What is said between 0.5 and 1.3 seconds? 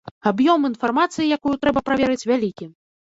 інфармацыі,